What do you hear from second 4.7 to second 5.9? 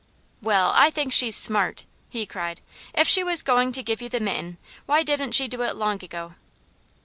why didn't she do it